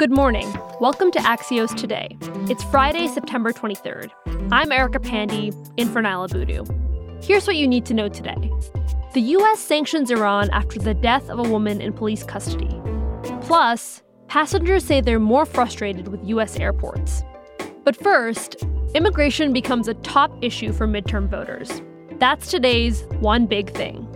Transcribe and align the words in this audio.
Good 0.00 0.10
morning. 0.10 0.50
Welcome 0.80 1.10
to 1.10 1.18
Axios 1.18 1.76
Today. 1.76 2.16
It's 2.48 2.64
Friday, 2.64 3.06
September 3.06 3.52
23rd. 3.52 4.10
I'm 4.50 4.72
Erica 4.72 4.98
Pandey, 4.98 5.54
in 5.76 5.92
for 5.92 6.00
Niala 6.00 6.32
Boodhoo. 6.32 6.64
Here's 7.22 7.46
what 7.46 7.56
you 7.56 7.68
need 7.68 7.84
to 7.84 7.92
know 7.92 8.08
today. 8.08 8.50
The 9.12 9.20
U.S. 9.20 9.60
sanctions 9.60 10.10
Iran 10.10 10.48
after 10.52 10.78
the 10.78 10.94
death 10.94 11.28
of 11.28 11.38
a 11.38 11.42
woman 11.42 11.82
in 11.82 11.92
police 11.92 12.22
custody. 12.22 12.80
Plus, 13.42 14.00
passengers 14.26 14.86
say 14.86 15.02
they're 15.02 15.20
more 15.20 15.44
frustrated 15.44 16.08
with 16.08 16.26
U.S. 16.28 16.56
airports. 16.56 17.22
But 17.84 17.94
first, 17.94 18.56
immigration 18.94 19.52
becomes 19.52 19.86
a 19.86 19.92
top 19.92 20.32
issue 20.42 20.72
for 20.72 20.88
midterm 20.88 21.28
voters. 21.28 21.82
That's 22.12 22.50
today's 22.50 23.02
one 23.18 23.44
big 23.44 23.70
thing. 23.74 24.09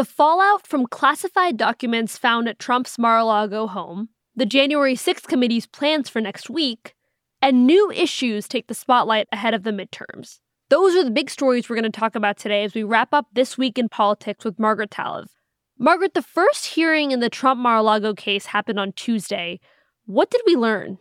The 0.00 0.06
fallout 0.06 0.66
from 0.66 0.86
classified 0.86 1.58
documents 1.58 2.16
found 2.16 2.48
at 2.48 2.58
Trump's 2.58 2.98
Mar 2.98 3.18
a 3.18 3.24
Lago 3.26 3.66
home, 3.66 4.08
the 4.34 4.46
January 4.46 4.94
6th 4.94 5.26
committee's 5.26 5.66
plans 5.66 6.08
for 6.08 6.22
next 6.22 6.48
week, 6.48 6.94
and 7.42 7.66
new 7.66 7.90
issues 7.90 8.48
take 8.48 8.68
the 8.68 8.74
spotlight 8.74 9.28
ahead 9.30 9.52
of 9.52 9.62
the 9.62 9.72
midterms. 9.72 10.38
Those 10.70 10.96
are 10.96 11.04
the 11.04 11.10
big 11.10 11.28
stories 11.28 11.68
we're 11.68 11.76
going 11.76 11.92
to 11.92 12.00
talk 12.00 12.14
about 12.14 12.38
today 12.38 12.64
as 12.64 12.72
we 12.72 12.82
wrap 12.82 13.12
up 13.12 13.26
this 13.34 13.58
week 13.58 13.78
in 13.78 13.90
politics 13.90 14.42
with 14.42 14.58
Margaret 14.58 14.88
Talev. 14.88 15.26
Margaret, 15.78 16.14
the 16.14 16.22
first 16.22 16.64
hearing 16.64 17.10
in 17.10 17.20
the 17.20 17.28
Trump 17.28 17.60
Mar 17.60 17.76
a 17.76 17.82
Lago 17.82 18.14
case 18.14 18.46
happened 18.46 18.80
on 18.80 18.92
Tuesday. 18.92 19.60
What 20.06 20.30
did 20.30 20.40
we 20.46 20.56
learn? 20.56 20.96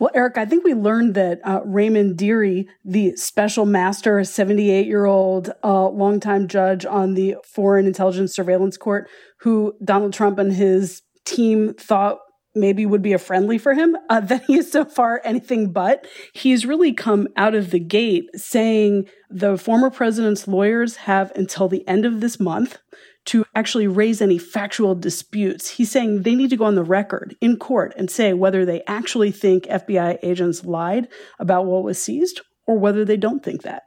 Well, 0.00 0.10
Eric, 0.12 0.38
I 0.38 0.44
think 0.44 0.64
we 0.64 0.74
learned 0.74 1.14
that 1.14 1.40
uh, 1.44 1.60
Raymond 1.64 2.18
Dearie, 2.18 2.66
the 2.84 3.14
special 3.16 3.64
master, 3.64 4.24
78 4.24 4.86
year 4.86 5.04
old 5.04 5.52
uh, 5.62 5.88
longtime 5.88 6.48
judge 6.48 6.84
on 6.84 7.14
the 7.14 7.36
Foreign 7.44 7.86
Intelligence 7.86 8.34
Surveillance 8.34 8.76
Court, 8.76 9.08
who 9.40 9.74
Donald 9.84 10.12
Trump 10.12 10.38
and 10.38 10.52
his 10.52 11.02
team 11.24 11.74
thought 11.74 12.18
maybe 12.56 12.86
would 12.86 13.02
be 13.02 13.12
a 13.12 13.18
friendly 13.18 13.58
for 13.58 13.74
him, 13.74 13.96
uh, 14.10 14.20
that 14.20 14.44
he 14.44 14.56
is 14.56 14.70
so 14.70 14.84
far 14.84 15.20
anything 15.24 15.72
but. 15.72 16.06
He's 16.32 16.66
really 16.66 16.92
come 16.92 17.28
out 17.36 17.54
of 17.54 17.70
the 17.70 17.80
gate 17.80 18.24
saying 18.34 19.08
the 19.30 19.56
former 19.56 19.90
president's 19.90 20.48
lawyers 20.48 20.96
have 20.96 21.32
until 21.36 21.68
the 21.68 21.86
end 21.88 22.04
of 22.04 22.20
this 22.20 22.40
month 22.40 22.78
to 23.26 23.44
actually 23.54 23.86
raise 23.86 24.20
any 24.20 24.38
factual 24.38 24.94
disputes. 24.94 25.70
He's 25.70 25.90
saying 25.90 26.22
they 26.22 26.34
need 26.34 26.50
to 26.50 26.56
go 26.56 26.64
on 26.64 26.74
the 26.74 26.84
record 26.84 27.36
in 27.40 27.56
court 27.56 27.94
and 27.96 28.10
say 28.10 28.32
whether 28.32 28.64
they 28.64 28.82
actually 28.86 29.30
think 29.30 29.64
FBI 29.64 30.18
agents 30.22 30.64
lied 30.64 31.08
about 31.38 31.66
what 31.66 31.84
was 31.84 32.02
seized 32.02 32.40
or 32.66 32.78
whether 32.78 33.04
they 33.04 33.16
don't 33.16 33.42
think 33.42 33.62
that. 33.62 33.84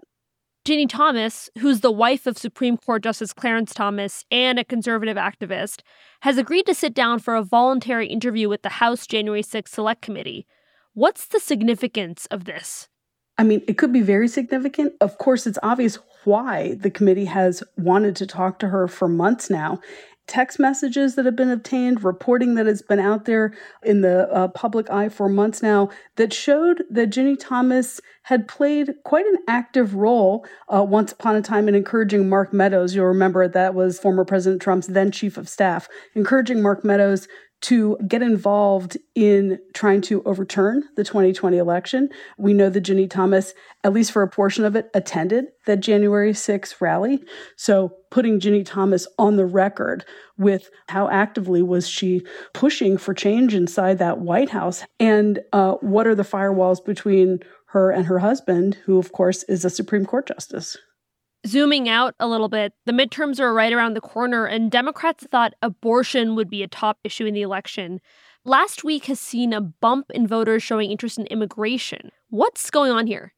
Ginny 0.66 0.86
Thomas, 0.86 1.50
who's 1.60 1.80
the 1.80 1.92
wife 1.92 2.28
of 2.28 2.38
Supreme 2.38 2.76
Court 2.76 3.02
Justice 3.02 3.32
Clarence 3.32 3.74
Thomas 3.74 4.26
and 4.30 4.60
a 4.60 4.66
conservative 4.66 5.16
activist, 5.16 5.82
has 6.22 6.38
agreed 6.38 6.66
to 6.66 6.74
sit 6.74 6.94
down 6.94 7.20
for 7.20 7.36
a 7.36 7.42
voluntary 7.42 8.08
interview 8.08 8.50
with 8.50 8.64
the 8.64 8.70
House 8.70 9.08
January 9.08 9.44
6 9.44 9.72
Select 9.72 10.02
Committee. 10.02 10.46
What's 10.94 11.26
the 11.28 11.40
significance 11.40 12.26
of 12.32 12.44
this? 12.44 12.90
I 13.38 13.44
mean, 13.44 13.62
it 13.68 13.78
could 13.78 13.94
be 13.94 14.02
very 14.02 14.28
significant. 14.28 14.94
Of 15.00 15.18
course, 15.20 15.48
it's 15.48 15.60
obvious 15.64 16.00
why 16.28 16.76
the 16.76 16.92
committee 16.92 17.26
has 17.26 17.64
wanted 17.78 18.16
to 18.18 18.28
talk 18.28 18.60
to 18.60 18.68
her 18.68 18.88
for 18.88 19.08
months 19.08 19.50
now. 19.50 19.80
Text 20.28 20.60
messages 20.60 21.16
that 21.16 21.24
have 21.24 21.38
been 21.38 21.50
obtained, 21.50 22.04
reporting 22.04 22.56
that 22.56 22.66
has 22.66 22.82
been 22.82 23.00
out 23.00 23.24
there 23.24 23.54
in 23.82 24.02
the 24.02 24.30
uh, 24.30 24.50
public 24.50 24.90
eye 24.90 25.08
for 25.08 25.30
months 25.30 25.64
now, 25.64 25.90
that 26.18 26.34
showed 26.34 26.84
that 26.90 27.08
Ginny 27.08 27.38
Thomas 27.38 28.02
had 28.24 28.46
played 28.46 28.94
quite 29.06 29.26
an 29.26 29.38
active 29.48 29.96
role 29.96 30.46
uh, 30.68 30.84
once 30.84 31.14
upon 31.14 31.38
a 31.38 31.42
time 31.42 31.70
in 31.70 31.76
encouraging 31.76 32.28
Mark 32.28 32.52
Meadows. 32.52 32.94
You'll 32.94 33.06
remember 33.06 33.48
that 33.48 33.74
was 33.74 34.00
former 34.00 34.26
President 34.26 34.62
Trump's 34.62 34.88
then 34.88 35.12
chief 35.12 35.38
of 35.38 35.48
staff, 35.48 35.88
encouraging 36.14 36.62
Mark 36.62 36.84
Meadows 36.84 37.30
to 37.60 37.98
get 38.08 38.22
involved 38.22 38.98
in 39.16 39.60
trying 39.74 40.02
to 40.02 40.22
overturn 40.24 40.84
the 40.96 41.04
2020 41.04 41.58
election. 41.58 42.10
We 42.38 42.54
know 42.54 42.70
that 42.70 42.82
Ginny 42.82 43.08
Thomas, 43.08 43.54
at 43.84 43.94
least 43.94 44.12
for 44.12 44.22
a 44.22 44.30
portion 44.30 44.64
of 44.64 44.76
it, 44.76 44.90
attended 44.94 45.46
that 45.66 45.80
January 45.80 46.34
6th 46.34 46.80
rally. 46.80 47.20
So 47.56 47.94
putting 48.12 48.40
Ginny 48.40 48.64
Thomas 48.64 49.08
on 49.18 49.38
the 49.38 49.46
record 49.46 50.06
with 50.38 50.70
how 50.88 51.10
actively 51.10 51.64
was 51.64 51.88
she 51.88 52.22
pushing 52.54 52.98
for 52.98 53.14
change 53.14 53.56
inside 53.56 53.98
that 53.98 54.20
White 54.20 54.50
House 54.50 54.84
and 55.00 55.40
uh, 55.52 55.74
what 55.82 56.06
are 56.06 56.16
the 56.16 56.24
firewalls 56.24 56.84
between 56.84 57.40
her 57.68 57.92
and 57.92 58.06
her 58.06 58.20
husband, 58.20 58.76
who, 58.86 58.98
of 58.98 59.12
course, 59.12 59.44
is 59.44 59.66
a 59.66 59.70
Supreme 59.70 60.06
Court 60.06 60.28
justice. 60.28 60.78
Zooming 61.46 61.88
out 61.88 62.16
a 62.20 62.28
little 62.28 62.50
bit, 62.50 62.74
the 62.86 62.92
midterms 62.92 63.40
are 63.40 63.54
right 63.54 63.72
around 63.72 63.94
the 63.94 64.02
corner, 64.02 64.46
and 64.46 64.72
Democrats 64.72 65.26
thought 65.30 65.54
abortion 65.62 66.36
would 66.36 66.50
be 66.50 66.64
a 66.64 66.68
top 66.68 66.98
issue 67.04 67.26
in 67.26 67.34
the 67.34 67.42
election. 67.42 68.02
Last 68.44 68.84
week 68.84 69.06
has 69.06 69.20
seen 69.20 69.54
a 69.54 69.62
bump 69.62 70.10
in 70.12 70.26
voters 70.26 70.64
showing 70.64 70.90
interest 70.90 71.18
in 71.20 71.28
immigration. 71.28 72.12
What's 72.30 72.70
going 72.70 72.92
on 72.92 73.08
here? 73.08 73.34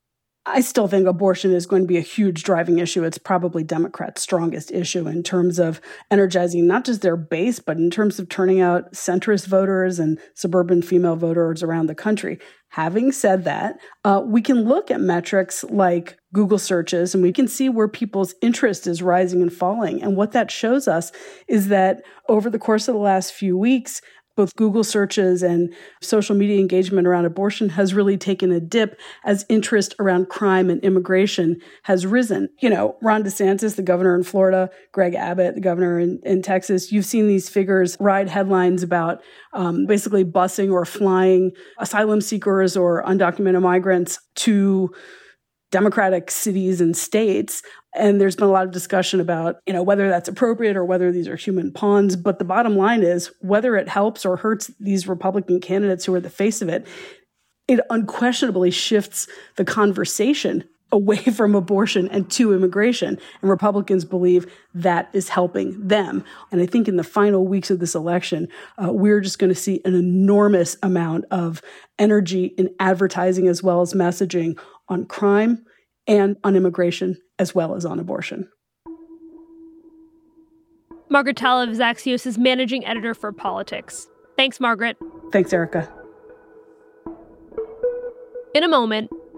I 0.45 0.61
still 0.61 0.87
think 0.87 1.07
abortion 1.07 1.51
is 1.51 1.65
going 1.65 1.83
to 1.83 1.87
be 1.87 1.97
a 1.97 2.01
huge 2.01 2.43
driving 2.43 2.79
issue. 2.79 3.03
It's 3.03 3.17
probably 3.17 3.63
Democrats' 3.63 4.21
strongest 4.21 4.71
issue 4.71 5.07
in 5.07 5.21
terms 5.21 5.59
of 5.59 5.81
energizing 6.09 6.65
not 6.65 6.85
just 6.85 7.01
their 7.01 7.17
base, 7.17 7.59
but 7.59 7.77
in 7.77 7.89
terms 7.89 8.19
of 8.19 8.29
turning 8.29 8.61
out 8.61 8.93
centrist 8.93 9.47
voters 9.47 9.99
and 9.99 10.19
suburban 10.35 10.81
female 10.81 11.15
voters 11.15 11.61
around 11.61 11.87
the 11.87 11.95
country. 11.95 12.39
Having 12.69 13.11
said 13.11 13.43
that, 13.45 13.79
uh, 14.05 14.21
we 14.23 14.41
can 14.41 14.63
look 14.63 14.89
at 14.89 15.01
metrics 15.01 15.63
like 15.65 16.18
Google 16.33 16.59
searches 16.59 17.13
and 17.13 17.23
we 17.23 17.33
can 17.33 17.47
see 17.47 17.69
where 17.69 17.87
people's 17.87 18.35
interest 18.41 18.85
is 18.85 19.01
rising 19.01 19.41
and 19.41 19.51
falling. 19.51 20.01
And 20.01 20.15
what 20.15 20.31
that 20.33 20.51
shows 20.51 20.87
us 20.87 21.11
is 21.47 21.69
that 21.69 22.03
over 22.27 22.49
the 22.49 22.59
course 22.59 22.87
of 22.87 22.93
the 22.93 22.99
last 22.99 23.33
few 23.33 23.57
weeks, 23.57 24.01
both 24.39 24.55
Google 24.55 24.85
searches 24.85 25.43
and 25.43 25.73
social 26.01 26.33
media 26.33 26.61
engagement 26.61 27.05
around 27.05 27.25
abortion 27.25 27.67
has 27.67 27.93
really 27.93 28.15
taken 28.15 28.53
a 28.53 28.61
dip 28.61 28.97
as 29.25 29.45
interest 29.49 29.93
around 29.99 30.29
crime 30.29 30.69
and 30.69 30.81
immigration 30.81 31.59
has 31.83 32.05
risen. 32.05 32.47
You 32.61 32.69
know, 32.69 32.95
Ron 33.01 33.23
DeSantis, 33.23 33.75
the 33.75 33.81
governor 33.81 34.15
in 34.15 34.23
Florida, 34.23 34.69
Greg 34.93 35.13
Abbott, 35.13 35.55
the 35.55 35.61
governor 35.61 35.99
in, 35.99 36.21
in 36.23 36.41
Texas, 36.41 36.89
you've 36.89 37.03
seen 37.03 37.27
these 37.27 37.49
figures 37.49 37.97
ride 37.99 38.29
headlines 38.29 38.81
about 38.81 39.21
um, 39.51 39.85
basically 39.85 40.23
busing 40.23 40.71
or 40.71 40.85
flying 40.85 41.51
asylum 41.77 42.21
seekers 42.21 42.77
or 42.77 43.03
undocumented 43.03 43.61
migrants 43.61 44.19
to 44.35 44.89
democratic 45.71 46.31
cities 46.31 46.81
and 46.81 46.97
states 46.97 47.61
and 47.95 48.21
there's 48.21 48.35
been 48.35 48.47
a 48.47 48.51
lot 48.51 48.65
of 48.65 48.71
discussion 48.71 49.19
about 49.19 49.57
you 49.65 49.73
know 49.73 49.83
whether 49.83 50.09
that's 50.09 50.29
appropriate 50.29 50.77
or 50.77 50.85
whether 50.85 51.11
these 51.11 51.27
are 51.27 51.35
human 51.35 51.71
pawns. 51.71 52.15
But 52.15 52.39
the 52.39 52.45
bottom 52.45 52.75
line 52.75 53.03
is 53.03 53.31
whether 53.39 53.75
it 53.75 53.87
helps 53.87 54.25
or 54.25 54.37
hurts 54.37 54.71
these 54.79 55.07
republican 55.07 55.59
candidates 55.59 56.05
who 56.05 56.13
are 56.13 56.19
the 56.19 56.29
face 56.29 56.61
of 56.61 56.69
it 56.69 56.85
it 57.67 57.79
unquestionably 57.89 58.71
shifts 58.71 59.27
the 59.55 59.65
conversation 59.65 60.63
away 60.91 61.17
from 61.35 61.55
abortion 61.55 62.07
and 62.09 62.29
to 62.31 62.53
immigration. 62.53 63.17
And 63.41 63.49
Republicans 63.49 64.05
believe 64.05 64.51
that 64.73 65.09
is 65.13 65.29
helping 65.29 65.87
them. 65.87 66.23
And 66.51 66.61
I 66.61 66.65
think 66.65 66.87
in 66.87 66.97
the 66.97 67.03
final 67.03 67.47
weeks 67.47 67.69
of 67.69 67.79
this 67.79 67.95
election, 67.95 68.47
uh, 68.83 68.91
we're 68.91 69.21
just 69.21 69.39
going 69.39 69.53
to 69.53 69.59
see 69.59 69.81
an 69.85 69.95
enormous 69.95 70.77
amount 70.83 71.25
of 71.31 71.61
energy 71.97 72.45
in 72.57 72.69
advertising 72.79 73.47
as 73.47 73.61
well 73.61 73.81
as 73.81 73.93
messaging 73.93 74.57
on 74.87 75.05
crime 75.05 75.65
and 76.07 76.37
on 76.43 76.55
immigration 76.55 77.17
as 77.37 77.53
well 77.53 77.75
as 77.75 77.85
on 77.85 77.99
abortion. 77.99 78.49
Margaret 81.11 81.37
Talev 81.37 81.69
is 81.69 81.79
Axios' 81.79 82.37
managing 82.37 82.85
editor 82.85 83.15
for 83.15 83.31
politics. 83.31 84.07
Thanks, 84.37 84.59
Margaret. 84.59 84.95
Thanks, 85.31 85.51
Erica. 85.51 85.91
In 88.53 88.63
a 88.63 88.67
moment, 88.67 89.09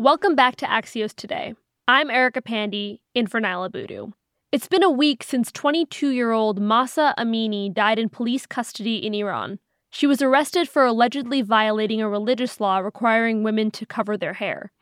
Welcome 0.00 0.34
back 0.34 0.56
to 0.56 0.64
Axios 0.64 1.14
Today. 1.14 1.52
I'm 1.86 2.08
Erica 2.08 2.40
Pandey 2.40 3.00
in 3.14 3.26
for 3.26 3.38
Niala 3.38 3.70
Boodhoo. 3.70 4.12
It's 4.50 4.66
been 4.66 4.82
a 4.82 4.88
week 4.88 5.22
since 5.22 5.52
22 5.52 6.08
year 6.08 6.32
old 6.32 6.58
Mahsa 6.58 7.12
Amini 7.18 7.70
died 7.70 7.98
in 7.98 8.08
police 8.08 8.46
custody 8.46 8.96
in 8.96 9.12
Iran. 9.12 9.58
She 9.90 10.06
was 10.06 10.22
arrested 10.22 10.70
for 10.70 10.86
allegedly 10.86 11.42
violating 11.42 12.00
a 12.00 12.08
religious 12.08 12.60
law 12.60 12.78
requiring 12.78 13.42
women 13.42 13.70
to 13.72 13.84
cover 13.84 14.16
their 14.16 14.32
hair. 14.32 14.72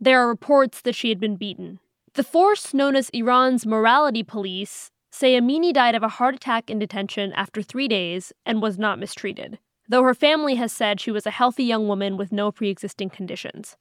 There 0.00 0.20
are 0.20 0.26
reports 0.26 0.80
that 0.80 0.96
she 0.96 1.08
had 1.08 1.20
been 1.20 1.36
beaten. 1.36 1.78
The 2.14 2.24
force 2.24 2.74
known 2.74 2.96
as 2.96 3.10
Iran's 3.10 3.64
morality 3.64 4.24
police 4.24 4.90
say 5.12 5.38
Amini 5.38 5.72
died 5.72 5.94
of 5.94 6.02
a 6.02 6.08
heart 6.18 6.34
attack 6.34 6.68
in 6.68 6.80
detention 6.80 7.32
after 7.34 7.62
three 7.62 7.86
days 7.86 8.32
and 8.44 8.60
was 8.60 8.76
not 8.76 8.98
mistreated, 8.98 9.60
though 9.88 10.02
her 10.02 10.14
family 10.14 10.56
has 10.56 10.72
said 10.72 11.00
she 11.00 11.12
was 11.12 11.26
a 11.26 11.30
healthy 11.30 11.62
young 11.62 11.86
woman 11.86 12.16
with 12.16 12.32
no 12.32 12.50
pre 12.50 12.70
existing 12.70 13.10
conditions. 13.10 13.76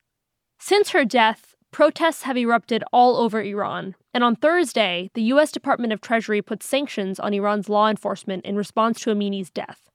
Since 0.65 0.91
her 0.91 1.03
death, 1.03 1.57
Protests 1.73 2.23
have 2.23 2.37
erupted 2.37 2.85
all 2.93 3.17
over 3.17 3.41
Iran, 3.41 3.95
and 4.13 4.23
on 4.23 4.37
Thursday, 4.37 5.11
the 5.13 5.23
U.S. 5.23 5.51
Department 5.51 5.91
of 5.91 5.99
Treasury 5.99 6.41
put 6.41 6.63
sanctions 6.63 7.19
on 7.19 7.33
Iran's 7.33 7.67
law 7.67 7.89
enforcement 7.89 8.45
in 8.45 8.55
response 8.55 9.01
to 9.01 9.11
Amini's 9.11 9.49
death. 9.49 9.89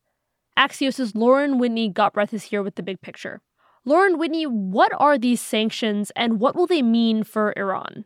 Axios' 0.58 1.14
Lauren 1.14 1.56
Whitney 1.56 1.90
Gottbrath 1.90 2.34
is 2.34 2.42
here 2.44 2.62
with 2.62 2.74
the 2.74 2.82
big 2.82 3.00
picture. 3.00 3.40
Lauren 3.86 4.18
Whitney, 4.18 4.44
what 4.44 4.92
are 4.98 5.16
these 5.16 5.40
sanctions 5.40 6.12
and 6.14 6.38
what 6.38 6.54
will 6.54 6.66
they 6.66 6.82
mean 6.82 7.24
for 7.24 7.54
Iran? 7.56 8.04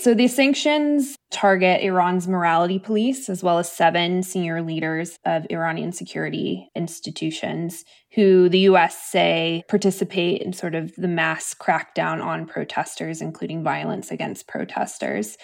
So 0.00 0.12
these 0.12 0.34
sanctions 0.34 1.16
target 1.30 1.82
Iran's 1.82 2.26
morality 2.26 2.78
police, 2.78 3.28
as 3.28 3.42
well 3.42 3.58
as 3.58 3.70
seven 3.70 4.22
senior 4.22 4.60
leaders 4.60 5.18
of 5.24 5.46
Iranian 5.50 5.92
security 5.92 6.68
institutions 6.74 7.84
who 8.14 8.48
the 8.48 8.60
US 8.60 9.00
say 9.10 9.62
participate 9.68 10.42
in 10.42 10.52
sort 10.52 10.74
of 10.74 10.92
the 10.96 11.08
mass 11.08 11.54
crackdown 11.54 12.22
on 12.22 12.46
protesters, 12.46 13.22
including 13.22 13.62
violence 13.62 14.10
against 14.10 14.48
protesters. 14.48 15.36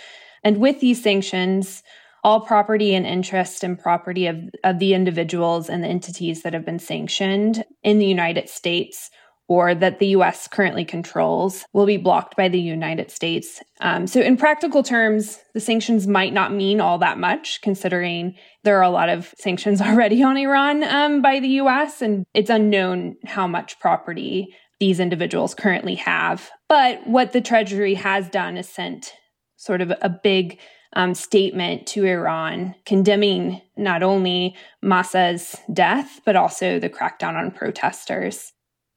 And 0.42 0.58
with 0.58 0.80
these 0.80 1.02
sanctions, 1.02 1.82
all 2.22 2.40
property 2.40 2.94
and 2.94 3.06
interest 3.06 3.62
and 3.64 3.78
property 3.78 4.26
of, 4.26 4.36
of 4.64 4.78
the 4.78 4.94
individuals 4.94 5.70
and 5.70 5.82
the 5.82 5.88
entities 5.88 6.42
that 6.42 6.52
have 6.52 6.66
been 6.66 6.78
sanctioned 6.78 7.64
in 7.82 7.98
the 7.98 8.06
United 8.06 8.48
States 8.48 9.10
or 9.50 9.74
that 9.74 9.98
the 9.98 10.06
US 10.06 10.46
currently 10.46 10.84
controls 10.84 11.64
will 11.72 11.84
be 11.84 11.96
blocked 11.96 12.36
by 12.36 12.48
the 12.48 12.60
United 12.60 13.10
States. 13.10 13.60
Um, 13.80 14.06
so, 14.06 14.20
in 14.20 14.36
practical 14.36 14.84
terms, 14.84 15.40
the 15.54 15.60
sanctions 15.60 16.06
might 16.06 16.32
not 16.32 16.54
mean 16.54 16.80
all 16.80 16.98
that 16.98 17.18
much, 17.18 17.60
considering 17.60 18.36
there 18.62 18.78
are 18.78 18.84
a 18.84 18.90
lot 18.90 19.08
of 19.08 19.34
sanctions 19.38 19.80
already 19.82 20.22
on 20.22 20.36
Iran 20.36 20.84
um, 20.84 21.20
by 21.20 21.40
the 21.40 21.58
US, 21.62 22.00
and 22.00 22.24
it's 22.32 22.48
unknown 22.48 23.16
how 23.26 23.48
much 23.48 23.78
property 23.80 24.54
these 24.78 25.00
individuals 25.00 25.52
currently 25.52 25.96
have. 25.96 26.48
But 26.68 27.04
what 27.06 27.32
the 27.32 27.40
Treasury 27.40 27.94
has 27.94 28.28
done 28.28 28.56
is 28.56 28.68
sent 28.68 29.12
sort 29.56 29.80
of 29.80 29.92
a 30.00 30.08
big 30.08 30.60
um, 30.94 31.12
statement 31.12 31.88
to 31.88 32.04
Iran 32.04 32.76
condemning 32.86 33.60
not 33.76 34.04
only 34.04 34.54
Mahsa's 34.84 35.56
death, 35.72 36.20
but 36.24 36.36
also 36.36 36.78
the 36.78 36.88
crackdown 36.88 37.34
on 37.34 37.50
protesters. 37.50 38.52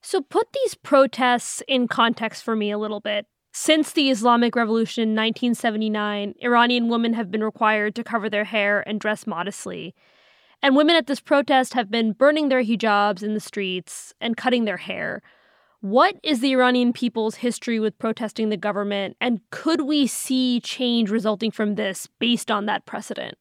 So, 0.06 0.22
put 0.22 0.52
these 0.52 0.76
protests 0.76 1.64
in 1.66 1.88
context 1.88 2.44
for 2.44 2.58
me 2.58 2.72
a 2.72 2.78
little 2.78 3.00
bit. 3.00 3.26
Since 3.54 3.94
the 3.94 4.10
Islamic 4.10 4.54
Revolution 4.54 5.04
in 5.04 5.10
1979, 5.10 6.36
Iranian 6.42 6.90
women 6.90 7.14
have 7.14 7.32
been 7.32 7.44
required 7.44 7.96
to 7.96 8.04
cover 8.04 8.30
their 8.30 8.44
hair 8.44 8.84
and 8.86 9.00
dress 9.00 9.26
modestly. 9.26 9.96
And 10.62 10.76
women 10.76 10.98
at 10.98 11.08
this 11.08 11.22
protest 11.22 11.74
have 11.74 11.90
been 11.90 12.12
burning 12.12 12.50
their 12.50 12.64
hijabs 12.64 13.24
in 13.24 13.34
the 13.34 13.40
streets 13.40 14.14
and 14.20 14.36
cutting 14.36 14.66
their 14.66 14.78
hair. 14.78 15.22
What 15.80 16.16
is 16.22 16.42
the 16.42 16.52
Iranian 16.52 16.92
people's 16.92 17.36
history 17.36 17.80
with 17.80 17.98
protesting 17.98 18.50
the 18.50 18.58
government, 18.58 19.16
and 19.22 19.40
could 19.52 19.82
we 19.82 20.06
see 20.08 20.60
change 20.60 21.10
resulting 21.12 21.52
from 21.52 21.76
this 21.76 22.10
based 22.20 22.52
on 22.52 22.66
that 22.66 22.86
precedent? 22.86 23.38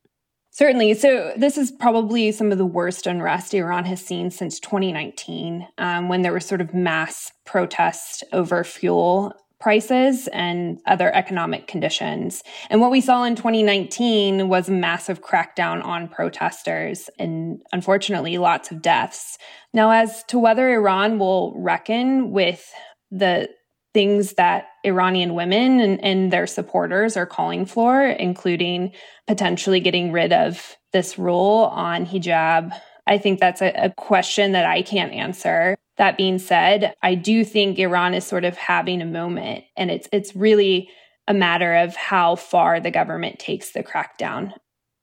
Certainly. 0.54 0.94
So, 0.94 1.32
this 1.34 1.56
is 1.56 1.70
probably 1.70 2.30
some 2.30 2.52
of 2.52 2.58
the 2.58 2.66
worst 2.66 3.06
unrest 3.06 3.54
Iran 3.54 3.86
has 3.86 4.04
seen 4.04 4.30
since 4.30 4.60
2019, 4.60 5.66
um, 5.78 6.10
when 6.10 6.20
there 6.20 6.34
was 6.34 6.44
sort 6.44 6.60
of 6.60 6.74
mass 6.74 7.32
protests 7.46 8.22
over 8.34 8.62
fuel 8.62 9.32
prices 9.58 10.28
and 10.28 10.78
other 10.86 11.14
economic 11.14 11.68
conditions. 11.68 12.42
And 12.68 12.82
what 12.82 12.90
we 12.90 13.00
saw 13.00 13.24
in 13.24 13.34
2019 13.34 14.48
was 14.48 14.68
a 14.68 14.72
massive 14.72 15.22
crackdown 15.22 15.82
on 15.84 16.08
protesters 16.08 17.08
and 17.18 17.62
unfortunately 17.72 18.36
lots 18.36 18.70
of 18.70 18.82
deaths. 18.82 19.38
Now, 19.72 19.90
as 19.90 20.22
to 20.24 20.38
whether 20.38 20.68
Iran 20.68 21.18
will 21.18 21.54
reckon 21.56 22.30
with 22.30 22.70
the 23.10 23.48
things 23.94 24.34
that 24.34 24.66
Iranian 24.84 25.34
women 25.34 25.80
and, 25.80 26.02
and, 26.04 26.32
their 26.32 26.46
supporters 26.46 27.16
are 27.16 27.26
calling 27.26 27.64
for, 27.66 28.02
including 28.02 28.92
potentially 29.26 29.80
getting 29.80 30.12
rid 30.12 30.32
of 30.32 30.76
this 30.92 31.18
rule 31.18 31.70
on 31.72 32.04
hijab. 32.06 32.72
I 33.06 33.18
think 33.18 33.40
that's 33.40 33.62
a, 33.62 33.72
a 33.76 33.90
question 33.90 34.52
that 34.52 34.66
I 34.66 34.82
can't 34.82 35.12
answer. 35.12 35.76
That 35.98 36.16
being 36.16 36.38
said, 36.38 36.94
I 37.02 37.14
do 37.14 37.44
think 37.44 37.78
Iran 37.78 38.14
is 38.14 38.24
sort 38.24 38.44
of 38.44 38.56
having 38.56 39.02
a 39.02 39.06
moment, 39.06 39.64
and 39.76 39.90
it's 39.90 40.08
it's 40.12 40.34
really 40.34 40.88
a 41.28 41.34
matter 41.34 41.74
of 41.74 41.94
how 41.94 42.36
far 42.36 42.80
the 42.80 42.90
government 42.90 43.38
takes 43.38 43.72
the 43.72 43.82
crackdown. 43.82 44.52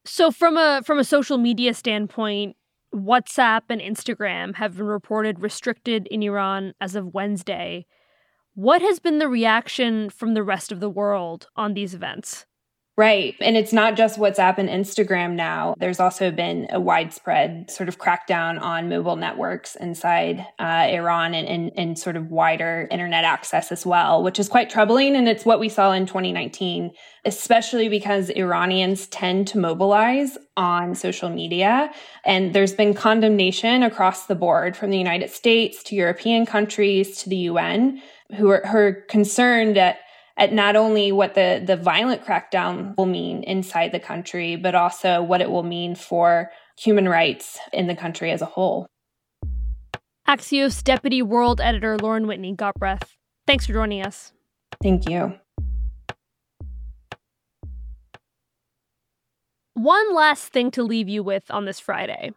So 0.06 0.32
from 0.32 0.58
a 0.58 0.82
from 0.86 1.00
a 1.00 1.04
social 1.04 1.38
media 1.38 1.74
standpoint, 1.74 2.56
WhatsApp 2.94 3.64
and 3.70 3.82
Instagram 3.82 4.56
have 4.56 4.78
been 4.78 4.86
reported 4.86 5.42
restricted 5.42 6.08
in 6.08 6.24
Iran 6.24 6.74
as 6.82 6.96
of 6.96 7.14
Wednesday. 7.14 7.86
What 8.60 8.82
has 8.82 9.00
been 9.00 9.20
the 9.20 9.30
reaction 9.30 10.10
from 10.10 10.34
the 10.34 10.44
rest 10.44 10.74
of 10.74 10.82
the 10.82 10.90
world 10.90 11.48
on 11.56 11.76
these 11.76 11.94
events? 11.94 12.46
Right. 12.98 13.34
And 13.40 13.56
it's 13.56 13.72
not 13.72 13.96
just 13.96 14.20
WhatsApp 14.20 14.58
and 14.58 14.68
Instagram 14.68 15.36
now. 15.36 15.76
There's 15.78 16.02
also 16.02 16.30
been 16.30 16.68
a 16.70 16.82
widespread 16.82 17.72
sort 17.72 17.88
of 17.88 17.98
crackdown 17.98 18.62
on 18.62 18.90
mobile 18.90 19.16
networks 19.16 19.78
inside 19.78 20.46
uh, 20.60 20.88
Iran 20.90 21.34
and, 21.34 21.48
and, 21.48 21.72
and 21.78 21.98
sort 21.98 22.18
of 22.18 22.32
wider 22.32 22.90
internet 22.92 23.24
access 23.24 23.72
as 23.72 23.86
well, 23.86 24.22
which 24.22 24.38
is 24.38 24.50
quite 24.50 24.70
troubling. 24.70 25.16
And 25.16 25.30
it's 25.30 25.46
what 25.46 25.62
we 25.62 25.70
saw 25.70 25.94
in 25.94 26.06
2019, 26.06 26.92
especially 27.24 27.88
because 27.88 28.30
Iranians 28.32 29.08
tend 29.08 29.48
to 29.48 29.58
mobilize 29.58 30.38
on 30.58 30.94
social 30.96 31.30
media. 31.30 31.94
And 32.25 32.54
there's 32.54 32.74
been 32.74 32.94
condemnation 32.94 33.84
across 33.84 34.25
the 34.25 34.36
board 34.36 34.75
from 34.75 34.89
the 34.89 34.98
United 34.98 35.30
States 35.30 35.82
to 35.84 35.96
European 35.96 36.46
countries 36.46 37.24
to 37.24 37.30
the 37.30 37.38
UN 37.38 38.01
who 38.38 38.50
are, 38.50 38.62
who 38.65 38.77
are 38.77 38.93
concerned 38.93 39.77
at 39.77 40.00
at 40.39 40.53
not 40.53 40.77
only 40.77 41.12
what 41.12 41.36
the, 41.36 41.62
the 41.63 41.75
violent 41.75 42.25
crackdown 42.25 42.95
will 42.98 43.05
mean 43.05 43.43
inside 43.43 43.91
the 43.91 44.00
country, 44.00 44.55
but 44.55 44.74
also 44.74 45.21
what 45.21 45.41
it 45.41 45.51
will 45.51 45.63
mean 45.63 45.95
for 45.95 46.50
human 46.77 47.09
rights 47.09 47.59
in 47.74 47.88
the 47.88 47.95
country 47.95 48.31
as 48.31 48.41
a 48.41 48.45
whole. 48.45 48.88
Axios 50.27 50.81
Deputy 50.81 51.21
World 51.21 51.59
Editor 51.59 51.98
Lauren 51.98 52.25
Whitney 52.25 52.55
Gottbrath. 52.55 53.03
Thanks 53.45 53.65
for 53.65 53.74
joining 53.74 54.05
us. 54.05 54.31
Thank 54.81 55.09
you. 55.09 55.33
One 59.74 60.13
last 60.15 60.53
thing 60.53 60.71
to 60.71 60.83
leave 60.83 61.09
you 61.09 61.21
with 61.21 61.50
on 61.50 61.65
this 61.65 61.79
Friday. 61.79 62.31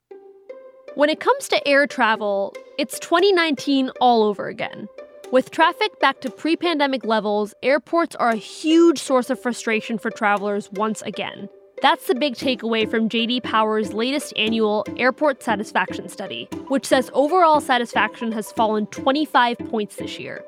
When 0.94 1.08
it 1.08 1.20
comes 1.20 1.48
to 1.48 1.68
air 1.68 1.86
travel, 1.86 2.54
it's 2.78 2.98
2019 2.98 3.90
all 4.00 4.24
over 4.24 4.48
again. 4.48 4.88
With 5.32 5.50
traffic 5.50 5.98
back 5.98 6.20
to 6.20 6.30
pre 6.30 6.56
pandemic 6.56 7.06
levels, 7.06 7.54
airports 7.62 8.14
are 8.16 8.28
a 8.28 8.36
huge 8.36 8.98
source 8.98 9.30
of 9.30 9.40
frustration 9.40 9.96
for 9.96 10.10
travelers 10.10 10.70
once 10.72 11.00
again. 11.00 11.48
That's 11.80 12.06
the 12.06 12.14
big 12.14 12.34
takeaway 12.34 12.86
from 12.86 13.08
JD 13.08 13.42
Power's 13.42 13.94
latest 13.94 14.34
annual 14.36 14.84
airport 14.98 15.42
satisfaction 15.42 16.10
study, 16.10 16.50
which 16.68 16.84
says 16.84 17.10
overall 17.14 17.62
satisfaction 17.62 18.30
has 18.32 18.52
fallen 18.52 18.86
25 18.88 19.56
points 19.70 19.96
this 19.96 20.18
year, 20.18 20.44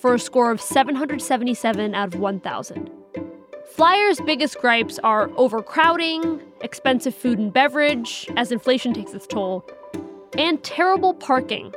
for 0.00 0.14
a 0.14 0.20
score 0.20 0.52
of 0.52 0.60
777 0.60 1.96
out 1.96 2.14
of 2.14 2.20
1,000. 2.20 2.90
Flyers' 3.72 4.20
biggest 4.20 4.60
gripes 4.60 5.00
are 5.00 5.32
overcrowding, 5.36 6.40
expensive 6.60 7.12
food 7.16 7.40
and 7.40 7.52
beverage, 7.52 8.28
as 8.36 8.52
inflation 8.52 8.94
takes 8.94 9.14
its 9.14 9.26
toll, 9.26 9.68
and 10.38 10.62
terrible 10.62 11.12
parking, 11.12 11.74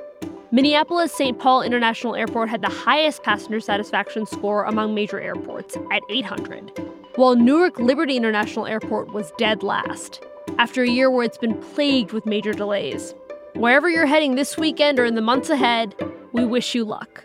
Minneapolis 0.53 1.13
St. 1.13 1.39
Paul 1.39 1.61
International 1.61 2.13
Airport 2.13 2.49
had 2.49 2.61
the 2.61 2.67
highest 2.67 3.23
passenger 3.23 3.61
satisfaction 3.61 4.25
score 4.25 4.65
among 4.65 4.93
major 4.93 5.17
airports 5.17 5.77
at 5.93 6.01
800, 6.09 6.77
while 7.15 7.37
Newark 7.37 7.79
Liberty 7.79 8.17
International 8.17 8.67
Airport 8.67 9.13
was 9.13 9.31
dead 9.37 9.63
last 9.63 10.21
after 10.59 10.83
a 10.83 10.89
year 10.89 11.09
where 11.09 11.23
it's 11.23 11.37
been 11.37 11.57
plagued 11.57 12.11
with 12.11 12.25
major 12.25 12.51
delays. 12.51 13.15
Wherever 13.53 13.89
you're 13.89 14.05
heading 14.05 14.35
this 14.35 14.57
weekend 14.57 14.99
or 14.99 15.05
in 15.05 15.15
the 15.15 15.21
months 15.21 15.49
ahead, 15.49 15.95
we 16.33 16.43
wish 16.43 16.75
you 16.75 16.83
luck. 16.83 17.23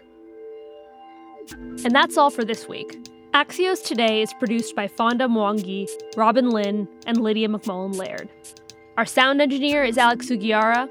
And 1.50 1.90
that's 1.90 2.16
all 2.16 2.30
for 2.30 2.44
this 2.44 2.68
week. 2.68 2.96
Axios 3.34 3.84
Today 3.84 4.22
is 4.22 4.32
produced 4.34 4.76
by 4.76 4.86
Fonda 4.86 5.26
Mwangi, 5.26 5.88
Robin 6.16 6.50
Lin, 6.50 6.86
and 7.06 7.20
Lydia 7.20 7.48
McMullen 7.48 7.96
Laird. 7.96 8.28
Our 8.96 9.04
sound 9.04 9.42
engineer 9.42 9.82
is 9.82 9.98
Alex 9.98 10.30
Sugiura. 10.30 10.88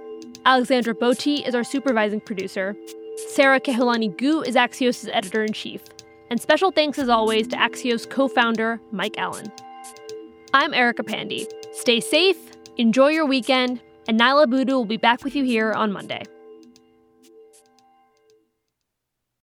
Alexandra 0.48 0.94
Botti 0.94 1.46
is 1.48 1.56
our 1.56 1.64
supervising 1.64 2.22
producer. 2.22 2.76
Sara 3.30 3.60
Kehaulani 3.60 4.16
Goo 4.16 4.44
is 4.44 4.54
Axios' 4.54 5.10
editor 5.12 5.44
in 5.44 5.54
chief. 5.54 5.82
And 6.30 6.40
special 6.40 6.70
thanks, 6.70 7.00
as 7.00 7.10
always, 7.10 7.48
to 7.48 7.56
Axios 7.56 8.08
co 8.08 8.28
founder 8.28 8.80
Mike 8.92 9.18
Allen. 9.18 9.52
I'm 10.54 10.72
Erica 10.76 11.04
Pandey. 11.04 11.48
Stay 11.74 12.00
safe, 12.00 12.38
enjoy 12.78 13.08
your 13.08 13.26
weekend, 13.26 13.82
and 14.08 14.20
Niala 14.20 14.48
Boodhoo 14.48 14.76
will 14.76 14.86
be 14.86 14.98
back 14.98 15.24
with 15.24 15.36
you 15.36 15.44
here 15.44 15.74
on 15.74 15.92
Monday. 15.92 16.22